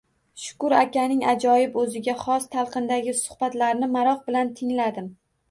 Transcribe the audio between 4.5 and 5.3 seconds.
tingladim.